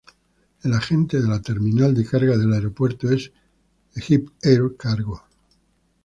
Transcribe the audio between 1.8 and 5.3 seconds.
de carga del aeropuerto es EgyptAir Cargo.